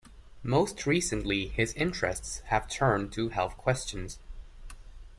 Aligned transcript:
Most 0.41 0.87
recently 0.87 1.45
his 1.49 1.73
interests 1.73 2.39
have 2.45 2.67
turned 2.67 3.11
to 3.13 3.29
health 3.29 3.55
questions. 3.55 4.17